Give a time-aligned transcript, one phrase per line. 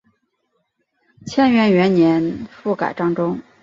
[1.27, 3.37] 干元元年复改漳州。